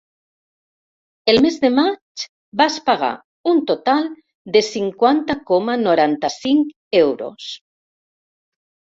[1.33, 2.23] El mes de maig
[2.63, 3.11] vas pagar
[3.53, 4.09] un total
[4.57, 6.77] de cinquanta coma noranta-cinc
[7.07, 7.57] euros.